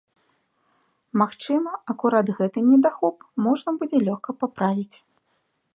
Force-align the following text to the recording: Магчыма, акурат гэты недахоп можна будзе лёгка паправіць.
Магчыма, 1.21 1.71
акурат 1.95 2.27
гэты 2.41 2.59
недахоп 2.71 3.17
можна 3.49 3.69
будзе 3.83 3.97
лёгка 4.09 4.31
паправіць. 4.45 4.95